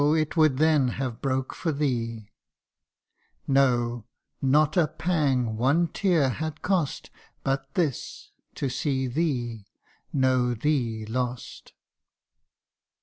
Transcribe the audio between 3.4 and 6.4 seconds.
No, not a pang one tear